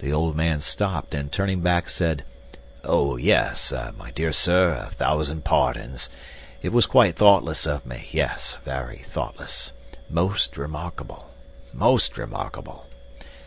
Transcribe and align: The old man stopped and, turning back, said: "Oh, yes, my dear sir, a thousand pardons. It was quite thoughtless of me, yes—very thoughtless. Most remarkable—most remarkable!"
The 0.00 0.12
old 0.12 0.36
man 0.36 0.60
stopped 0.60 1.14
and, 1.14 1.32
turning 1.32 1.62
back, 1.62 1.88
said: 1.88 2.22
"Oh, 2.84 3.16
yes, 3.16 3.72
my 3.96 4.10
dear 4.10 4.30
sir, 4.30 4.74
a 4.88 4.90
thousand 4.92 5.42
pardons. 5.46 6.10
It 6.60 6.70
was 6.70 6.84
quite 6.84 7.16
thoughtless 7.16 7.66
of 7.66 7.86
me, 7.86 8.06
yes—very 8.10 8.98
thoughtless. 8.98 9.72
Most 10.10 10.58
remarkable—most 10.58 12.18
remarkable!" 12.18 12.88